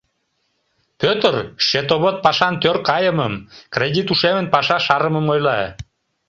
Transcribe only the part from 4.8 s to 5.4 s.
шарымым